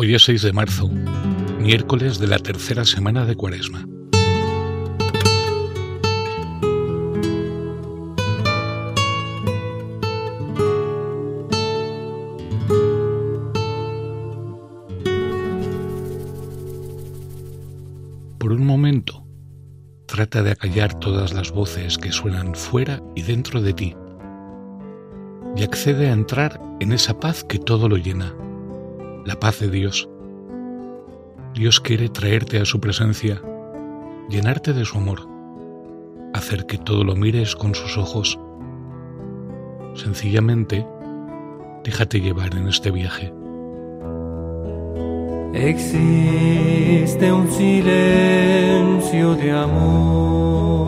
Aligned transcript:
Hoy 0.00 0.14
es 0.14 0.22
6 0.26 0.42
de 0.42 0.52
marzo, 0.52 0.88
miércoles 1.58 2.20
de 2.20 2.28
la 2.28 2.38
tercera 2.38 2.84
semana 2.84 3.24
de 3.24 3.34
Cuaresma. 3.34 3.84
Por 18.38 18.52
un 18.52 18.64
momento, 18.64 19.26
trata 20.06 20.44
de 20.44 20.52
acallar 20.52 20.94
todas 21.00 21.32
las 21.32 21.50
voces 21.50 21.98
que 21.98 22.12
suenan 22.12 22.54
fuera 22.54 23.02
y 23.16 23.22
dentro 23.22 23.60
de 23.60 23.72
ti 23.72 23.96
y 25.56 25.64
accede 25.64 26.06
a 26.06 26.12
entrar 26.12 26.60
en 26.78 26.92
esa 26.92 27.18
paz 27.18 27.42
que 27.42 27.58
todo 27.58 27.88
lo 27.88 27.96
llena 27.96 28.32
la 29.28 29.38
paz 29.38 29.60
de 29.60 29.68
Dios. 29.68 30.08
Dios 31.52 31.80
quiere 31.80 32.08
traerte 32.08 32.58
a 32.60 32.64
su 32.64 32.80
presencia, 32.80 33.42
llenarte 34.30 34.72
de 34.72 34.86
su 34.86 34.96
amor, 34.96 35.28
hacer 36.32 36.64
que 36.64 36.78
todo 36.78 37.04
lo 37.04 37.14
mires 37.14 37.54
con 37.54 37.74
sus 37.74 37.98
ojos. 37.98 38.40
Sencillamente, 39.94 40.86
déjate 41.84 42.22
llevar 42.22 42.56
en 42.56 42.68
este 42.68 42.90
viaje. 42.90 43.30
Existe 45.52 47.30
un 47.30 47.50
silencio 47.50 49.34
de 49.34 49.52
amor. 49.52 50.78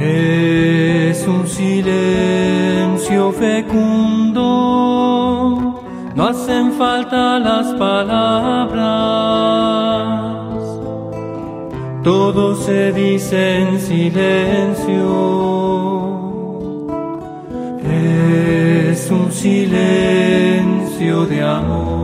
Es 0.00 1.28
un 1.28 1.46
silencio 1.46 3.32
fecundo 3.32 4.23
no 6.14 6.28
hacen 6.28 6.72
falta 6.72 7.38
las 7.38 7.74
palabras, 7.74 8.84
todo 12.02 12.54
se 12.54 12.92
dice 12.92 13.58
en 13.60 13.80
silencio, 13.80 15.04
es 18.90 19.10
un 19.10 19.32
silencio 19.32 21.26
de 21.26 21.42
amor. 21.42 22.03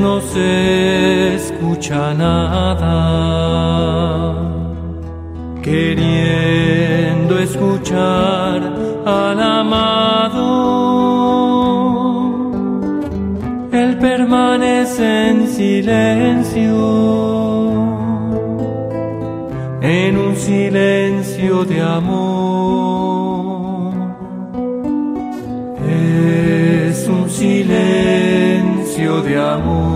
No 0.00 0.20
se 0.20 1.34
escucha 1.34 2.14
nada, 2.14 2.88
queriendo 5.62 7.38
escuchar 7.38 8.62
al 9.04 9.40
amado. 9.40 10.40
Él 13.72 13.98
permanece 13.98 15.28
en 15.28 15.46
silencio, 15.46 16.76
en 19.82 20.16
un 20.16 20.34
silencio 20.36 21.64
de 21.64 21.80
amor. 21.82 22.60
Es 25.86 27.06
un 27.08 27.28
silencio 27.28 29.22
de 29.22 29.38
amor. 29.38 29.89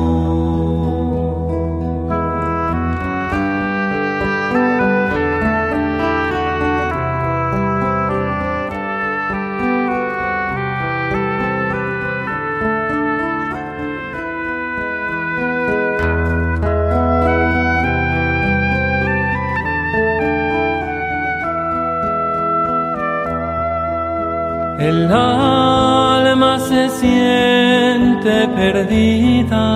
Siente 27.05 28.35
perdida, 28.61 29.67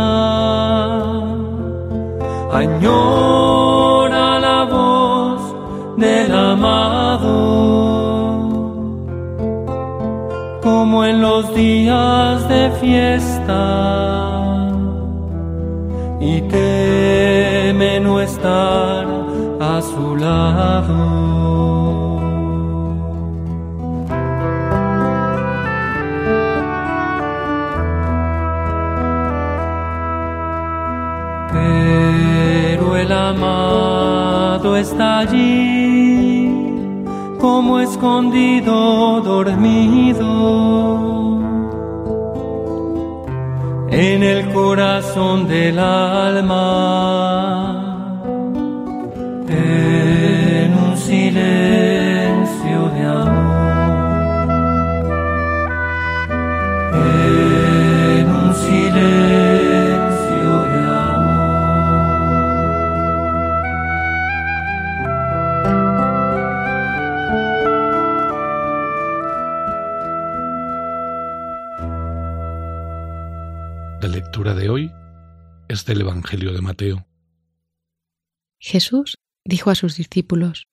añora 2.60 4.26
la 4.46 4.60
voz 4.76 5.40
del 5.96 6.28
amado, 6.52 7.36
como 10.62 11.04
en 11.04 11.16
los 11.20 11.54
días 11.54 12.48
de 12.48 12.70
fiesta, 12.82 13.64
y 16.20 16.40
teme 16.56 18.00
no 18.00 18.20
estar 18.20 19.06
a 19.60 19.82
su 19.90 20.16
lado. 20.16 21.67
Allí, 35.18 36.52
como 37.40 37.80
escondido, 37.80 39.20
dormido, 39.20 40.28
en 43.90 44.22
el 44.22 44.52
corazón 44.52 45.48
del 45.48 45.78
alma, 45.78 46.07
La 74.00 74.06
lectura 74.06 74.54
de 74.54 74.70
hoy 74.70 74.92
es 75.68 75.84
del 75.84 76.02
Evangelio 76.02 76.52
de 76.52 76.60
Mateo. 76.60 77.08
Jesús 78.60 79.18
dijo 79.44 79.70
a 79.70 79.74
sus 79.74 79.96
discípulos, 79.96 80.68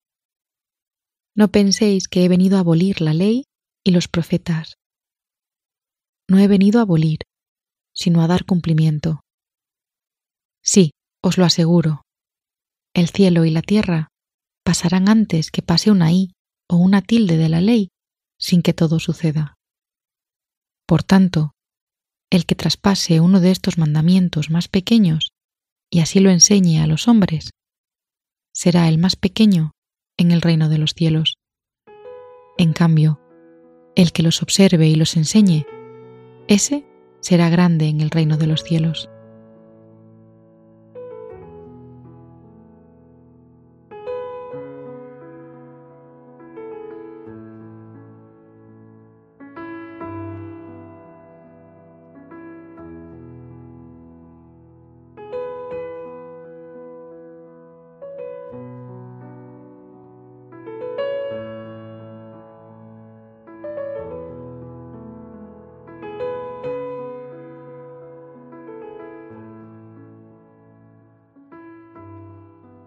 No 1.34 1.48
penséis 1.48 2.08
que 2.08 2.24
he 2.24 2.30
venido 2.30 2.58
a 2.58 2.60
abolir 2.60 3.02
la 3.02 3.16
ley 3.16 3.46
y 3.84 3.92
los 3.92 4.08
profetas. 4.08 4.78
No 6.30 6.38
he 6.38 6.48
venido 6.48 6.78
a 6.78 6.84
abolir, 6.84 7.22
sino 7.96 8.22
a 8.22 8.28
dar 8.28 8.46
cumplimiento. 8.46 9.22
Sí, 10.62 10.92
os 11.24 11.40
lo 11.40 11.46
aseguro, 11.46 12.04
el 12.94 13.10
cielo 13.10 13.44
y 13.44 13.50
la 13.50 13.64
tierra 13.64 14.10
pasarán 14.64 15.10
antes 15.10 15.50
que 15.50 15.64
pase 15.64 15.90
una 15.90 16.12
i 16.12 16.36
o 16.70 16.76
una 16.76 17.02
tilde 17.02 17.38
de 17.38 17.50
la 17.50 17.62
ley 17.62 17.90
sin 18.38 18.62
que 18.62 18.74
todo 18.74 19.00
suceda. 19.00 19.56
Por 20.86 21.02
tanto, 21.02 21.55
el 22.30 22.46
que 22.46 22.56
traspase 22.56 23.20
uno 23.20 23.40
de 23.40 23.52
estos 23.52 23.78
mandamientos 23.78 24.50
más 24.50 24.68
pequeños 24.68 25.32
y 25.90 26.00
así 26.00 26.20
lo 26.20 26.30
enseñe 26.30 26.82
a 26.82 26.88
los 26.88 27.08
hombres, 27.08 27.52
será 28.54 28.88
el 28.88 28.98
más 28.98 29.16
pequeño 29.16 29.72
en 30.18 30.32
el 30.32 30.42
reino 30.42 30.70
de 30.70 30.78
los 30.78 30.94
cielos. 30.94 31.38
En 32.58 32.74
cambio, 32.74 33.20
el 33.96 34.12
que 34.12 34.24
los 34.24 34.42
observe 34.42 34.88
y 34.88 34.96
los 34.96 35.16
enseñe, 35.16 35.66
ese 36.48 36.86
será 37.22 37.50
grande 37.50 37.88
en 37.88 38.02
el 38.02 38.12
reino 38.12 38.38
de 38.38 38.48
los 38.48 38.64
cielos. 38.64 39.10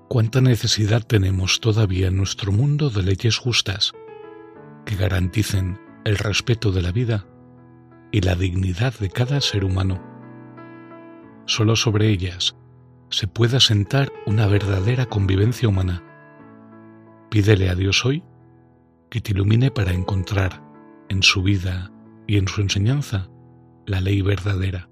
Cuánta 0.09 0.41
necesidad 0.41 1.03
tenemos 1.07 1.61
todavía 1.61 2.09
en 2.09 2.17
nuestro 2.17 2.51
mundo 2.51 2.89
de 2.89 3.03
leyes 3.03 3.37
justas 3.37 3.93
que 4.87 4.97
garanticen 4.97 5.79
el 6.05 6.17
respeto 6.17 6.73
de 6.73 6.81
la 6.81 6.93
vida 6.93 7.27
y 8.11 8.23
la 8.23 8.35
dignidad 8.35 8.95
de 8.99 9.11
cada 9.11 9.41
ser 9.43 9.65
humano. 9.65 10.03
Solo 11.45 11.77
sobre 11.77 12.09
ellas 12.09 12.57
se 13.11 13.29
puede 13.29 13.59
asentar 13.59 14.11
una 14.27 14.47
verdadera 14.47 15.07
convivencia 15.07 15.69
humana. 15.69 16.03
Pídele 17.31 17.69
a 17.69 17.75
Dios 17.75 18.05
hoy 18.07 18.25
que 19.11 19.21
te 19.21 19.33
ilumine 19.33 19.71
para 19.71 19.93
encontrar 19.93 20.63
en 21.11 21.23
su 21.23 21.43
vida 21.43 21.93
y 22.27 22.39
en 22.39 22.49
su 22.49 22.63
enseñanza 22.63 23.29
la 23.87 24.01
ley 24.01 24.23
verdadera. 24.23 24.89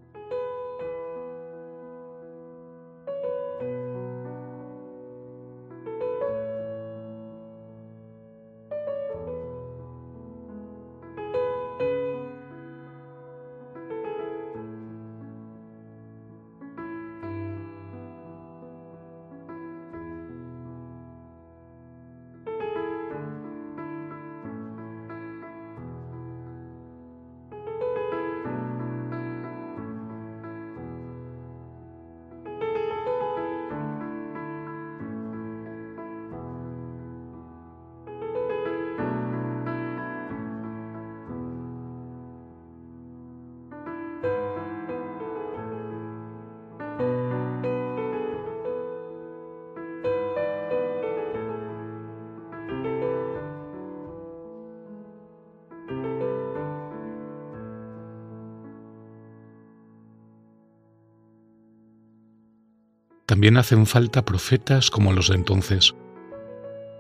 También 63.37 63.59
hacen 63.59 63.85
falta 63.85 64.25
profetas 64.25 64.91
como 64.91 65.13
los 65.13 65.29
de 65.29 65.35
entonces, 65.35 65.95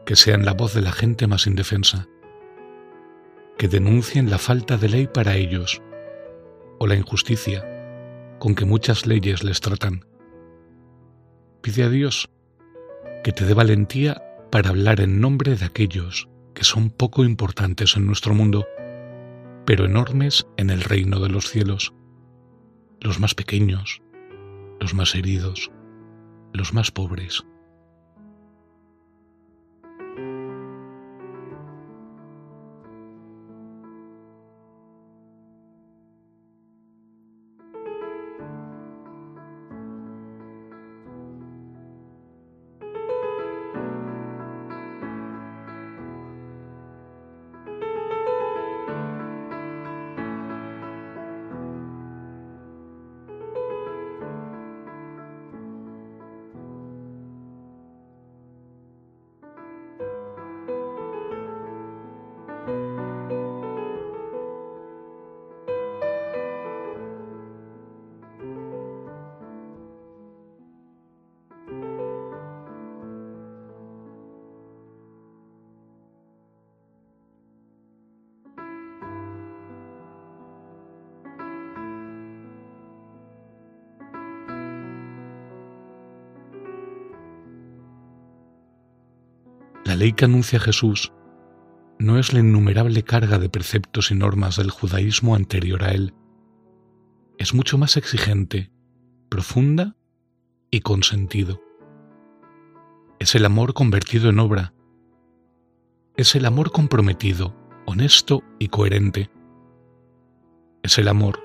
que 0.04 0.16
sean 0.16 0.44
la 0.44 0.52
voz 0.52 0.74
de 0.74 0.82
la 0.82 0.92
gente 0.92 1.26
más 1.26 1.46
indefensa, 1.46 2.08
que 3.56 3.68
denuncien 3.68 4.28
la 4.28 4.36
falta 4.36 4.76
de 4.76 4.90
ley 4.90 5.06
para 5.06 5.36
ellos 5.36 5.80
o 6.78 6.86
la 6.86 6.94
injusticia 6.94 7.64
con 8.38 8.54
que 8.54 8.66
muchas 8.66 9.06
leyes 9.06 9.44
les 9.44 9.62
tratan. 9.62 10.04
Pide 11.62 11.84
a 11.84 11.88
Dios 11.88 12.28
que 13.24 13.32
te 13.32 13.46
dé 13.46 13.54
valentía 13.54 14.22
para 14.50 14.68
hablar 14.68 15.00
en 15.00 15.22
nombre 15.22 15.56
de 15.56 15.64
aquellos 15.64 16.28
que 16.52 16.64
son 16.64 16.90
poco 16.90 17.24
importantes 17.24 17.96
en 17.96 18.04
nuestro 18.04 18.34
mundo, 18.34 18.66
pero 19.64 19.86
enormes 19.86 20.46
en 20.58 20.68
el 20.68 20.82
reino 20.82 21.18
de 21.18 21.30
los 21.30 21.48
cielos, 21.48 21.94
los 23.00 23.20
más 23.20 23.34
pequeños, 23.34 24.02
los 24.78 24.92
más 24.92 25.14
heridos, 25.14 25.70
los 26.52 26.72
más 26.72 26.90
pobres. 26.90 27.44
La 89.96 90.00
ley 90.00 90.12
que 90.12 90.26
anuncia 90.26 90.60
Jesús 90.60 91.10
no 91.98 92.18
es 92.18 92.34
la 92.34 92.40
innumerable 92.40 93.02
carga 93.02 93.38
de 93.38 93.48
preceptos 93.48 94.10
y 94.10 94.14
normas 94.14 94.56
del 94.56 94.70
judaísmo 94.70 95.34
anterior 95.34 95.84
a 95.84 95.92
él. 95.92 96.12
Es 97.38 97.54
mucho 97.54 97.78
más 97.78 97.96
exigente, 97.96 98.70
profunda 99.30 99.96
y 100.70 100.80
con 100.80 101.02
sentido. 101.02 101.62
Es 103.20 103.34
el 103.36 103.46
amor 103.46 103.72
convertido 103.72 104.28
en 104.28 104.38
obra. 104.38 104.74
Es 106.14 106.34
el 106.34 106.44
amor 106.44 106.72
comprometido, 106.72 107.56
honesto 107.86 108.42
y 108.58 108.68
coherente. 108.68 109.30
Es 110.82 110.98
el 110.98 111.08
amor 111.08 111.40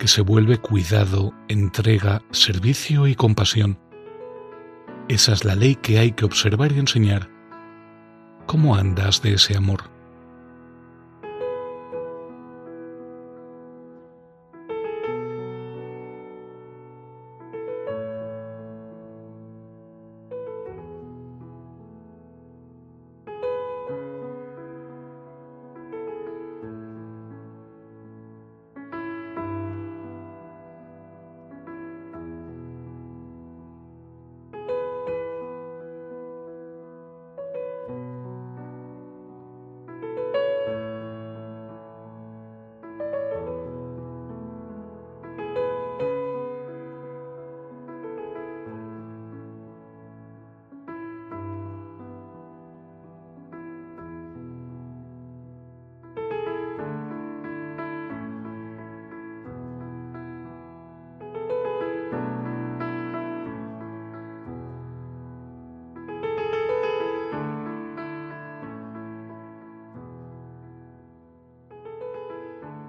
que 0.00 0.08
se 0.08 0.22
vuelve 0.22 0.58
cuidado, 0.58 1.32
entrega, 1.46 2.20
servicio 2.32 3.06
y 3.06 3.14
compasión. 3.14 3.78
Esa 5.08 5.32
es 5.32 5.44
la 5.46 5.54
ley 5.54 5.74
que 5.74 5.98
hay 5.98 6.12
que 6.12 6.26
observar 6.26 6.70
y 6.72 6.78
enseñar. 6.78 7.30
¿Cómo 8.46 8.76
andas 8.76 9.22
de 9.22 9.34
ese 9.34 9.56
amor? 9.56 9.97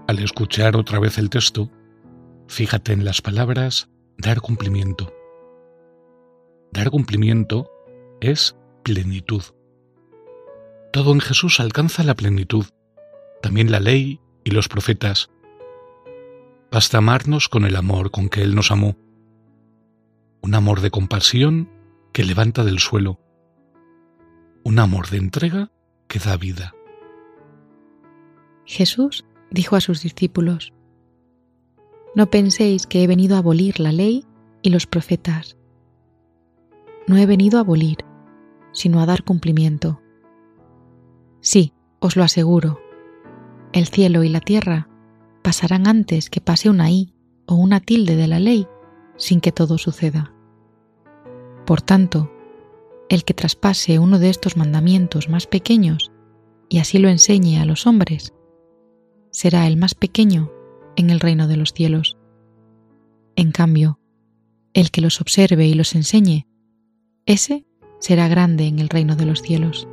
Al 0.09 0.17
escuchar 0.17 0.75
otra 0.75 0.97
vez 0.97 1.19
el 1.19 1.29
texto, 1.29 1.69
fíjate 2.47 2.93
en 2.93 3.05
las 3.05 3.21
palabras 3.21 3.91
dar 4.17 4.41
cumplimiento. 4.41 5.13
Dar 6.71 6.89
cumplimiento 6.89 7.69
es 8.19 8.57
plenitud. 8.81 9.43
Todo 10.91 11.13
en 11.13 11.19
Jesús 11.19 11.59
alcanza 11.59 12.03
la 12.03 12.15
plenitud, 12.15 12.65
también 13.43 13.71
la 13.71 13.79
ley 13.79 14.19
y 14.43 14.49
los 14.49 14.67
profetas. 14.67 15.29
Basta 16.71 16.97
amarnos 16.97 17.47
con 17.47 17.63
el 17.63 17.75
amor 17.75 18.09
con 18.09 18.29
que 18.29 18.41
Él 18.41 18.55
nos 18.55 18.71
amó, 18.71 18.97
un 20.41 20.55
amor 20.55 20.81
de 20.81 20.89
compasión 20.89 21.69
que 22.13 22.23
levanta 22.23 22.63
del 22.63 22.79
suelo, 22.79 23.19
un 24.63 24.79
amor 24.79 25.09
de 25.09 25.17
entrega 25.17 25.71
que 26.07 26.17
da 26.17 26.35
vida. 26.35 26.73
Jesús 28.65 29.23
dijo 29.51 29.75
a 29.75 29.81
sus 29.81 30.01
discípulos, 30.01 30.73
No 32.15 32.29
penséis 32.29 32.87
que 32.87 33.03
he 33.03 33.07
venido 33.07 33.35
a 33.35 33.39
abolir 33.39 33.79
la 33.79 33.91
ley 33.91 34.25
y 34.61 34.69
los 34.69 34.87
profetas. 34.87 35.57
No 37.07 37.17
he 37.17 37.25
venido 37.25 37.57
a 37.57 37.61
abolir, 37.61 37.97
sino 38.71 39.01
a 39.01 39.05
dar 39.05 39.23
cumplimiento. 39.23 40.01
Sí, 41.41 41.73
os 41.99 42.15
lo 42.15 42.23
aseguro, 42.23 42.79
el 43.73 43.87
cielo 43.87 44.23
y 44.23 44.29
la 44.29 44.41
tierra 44.41 44.89
pasarán 45.41 45.87
antes 45.87 46.29
que 46.29 46.41
pase 46.41 46.69
una 46.69 46.91
i 46.91 47.13
o 47.45 47.55
una 47.55 47.79
tilde 47.79 48.15
de 48.15 48.27
la 48.27 48.39
ley 48.39 48.67
sin 49.17 49.41
que 49.41 49.51
todo 49.51 49.77
suceda. 49.77 50.33
Por 51.65 51.81
tanto, 51.81 52.31
el 53.09 53.23
que 53.23 53.33
traspase 53.33 53.99
uno 53.99 54.19
de 54.19 54.29
estos 54.29 54.57
mandamientos 54.57 55.29
más 55.29 55.47
pequeños 55.47 56.11
y 56.67 56.79
así 56.79 56.99
lo 56.99 57.09
enseñe 57.09 57.59
a 57.59 57.65
los 57.65 57.87
hombres, 57.87 58.33
será 59.31 59.67
el 59.67 59.77
más 59.77 59.95
pequeño 59.95 60.51
en 60.95 61.09
el 61.09 61.19
reino 61.19 61.47
de 61.47 61.57
los 61.57 61.73
cielos. 61.73 62.17
En 63.35 63.51
cambio, 63.51 63.99
el 64.73 64.91
que 64.91 65.01
los 65.01 65.21
observe 65.21 65.65
y 65.65 65.73
los 65.73 65.95
enseñe, 65.95 66.47
ese 67.25 67.65
será 67.99 68.27
grande 68.27 68.65
en 68.67 68.79
el 68.79 68.89
reino 68.89 69.15
de 69.15 69.25
los 69.25 69.41
cielos. 69.41 69.87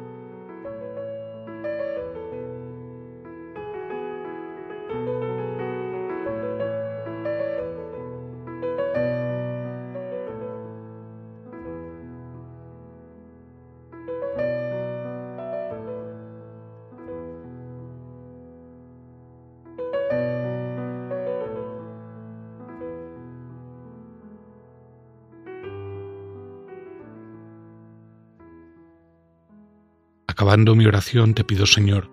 Acabando 30.36 30.76
mi 30.76 30.84
oración 30.84 31.32
te 31.32 31.44
pido, 31.44 31.64
Señor, 31.64 32.10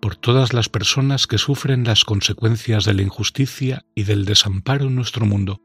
por 0.00 0.16
todas 0.16 0.54
las 0.54 0.70
personas 0.70 1.26
que 1.26 1.36
sufren 1.36 1.84
las 1.84 2.06
consecuencias 2.06 2.86
de 2.86 2.94
la 2.94 3.02
injusticia 3.02 3.84
y 3.94 4.04
del 4.04 4.24
desamparo 4.24 4.86
en 4.86 4.94
nuestro 4.94 5.26
mundo. 5.26 5.60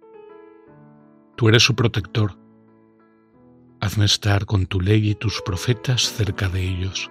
Tú 1.37 1.47
eres 1.47 1.63
su 1.63 1.73
protector. 1.73 2.37
Hazme 3.79 4.03
estar 4.03 4.45
con 4.45 4.65
tu 4.65 4.81
ley 4.81 5.11
y 5.11 5.15
tus 5.15 5.41
profetas 5.41 6.01
cerca 6.01 6.49
de 6.49 6.67
ellos. 6.67 7.09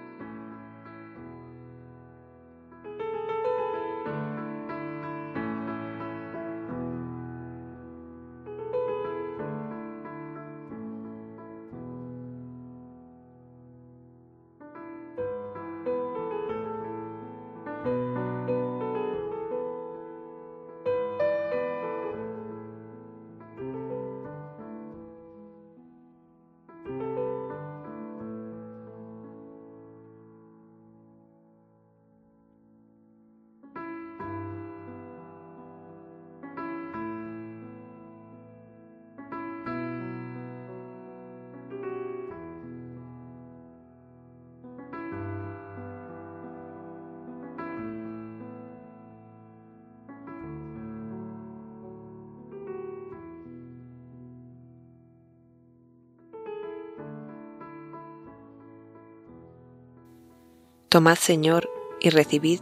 Tomad, 60.91 61.15
Señor, 61.15 61.69
y 62.01 62.09
recibid 62.09 62.59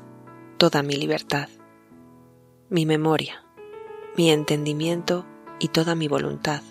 toda 0.60 0.84
mi 0.84 0.96
libertad, 0.96 1.50
mi 2.70 2.86
memoria, 2.86 3.44
mi 4.16 4.30
entendimiento 4.30 5.26
y 5.58 5.70
toda 5.70 5.96
mi 5.96 6.08
voluntad, 6.08 6.62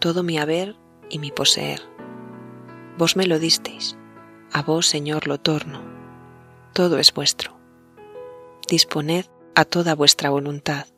todo 0.00 0.24
mi 0.24 0.36
haber 0.36 0.74
y 1.10 1.20
mi 1.20 1.30
poseer. 1.30 1.80
Vos 2.98 3.14
me 3.14 3.28
lo 3.28 3.38
disteis, 3.38 3.96
a 4.52 4.64
vos, 4.64 4.86
Señor, 4.86 5.28
lo 5.28 5.38
torno, 5.38 5.80
todo 6.72 6.98
es 6.98 7.14
vuestro. 7.14 7.56
Disponed 8.68 9.26
a 9.54 9.64
toda 9.64 9.94
vuestra 9.94 10.30
voluntad. 10.30 10.88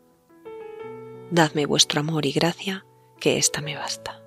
Dadme 1.31 1.67
vuestro 1.67 2.01
amor 2.01 2.25
y 2.25 2.33
gracia, 2.33 2.87
que 3.21 3.37
ésta 3.37 3.61
me 3.61 3.77
basta. 3.77 4.18